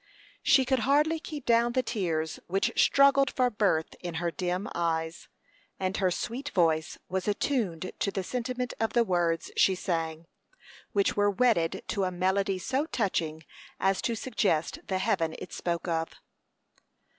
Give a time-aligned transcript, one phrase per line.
[0.41, 5.27] She could hardly keep down the tears which struggled for birth in her dim eyes,
[5.79, 10.25] and her sweet voice was attuned to the sentiment of the words she sang,
[10.91, 13.43] which were wedded to a melody so touching
[13.79, 16.15] as to suggest the heaven it spoke of.